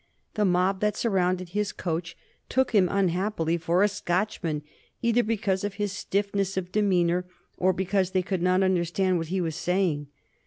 The 0.33 0.45
mob 0.45 0.79
that 0.79 0.97
surrounded 0.97 1.49
his 1.49 1.71
coach 1.71 2.17
took 2.49 2.71
him, 2.71 2.87
unhappily, 2.89 3.55
for 3.57 3.83
a 3.83 3.87
Scotchman, 3.87 4.63
either 5.03 5.21
because 5.21 5.63
of 5.63 5.75
his 5.75 5.91
stiffness 5.91 6.57
of 6.57 6.71
demeanor 6.71 7.27
or 7.55 7.71
because 7.71 8.09
they 8.09 8.23
could 8.23 8.41
not 8.41 8.63
understand 8.63 9.19
what 9.19 9.27
he 9.27 9.39
was 9.41 9.55
saying. 9.55 10.07